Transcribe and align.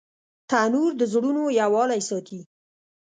تنور 0.49 0.91
د 0.97 1.01
زړونو 1.13 1.43
یووالی 1.61 2.01
ساتي 2.09 2.39